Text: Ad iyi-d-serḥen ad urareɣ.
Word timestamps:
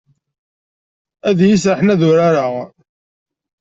Ad 1.29 1.39
iyi-d-serḥen 1.41 1.93
ad 1.93 2.01
urareɣ. 2.09 2.53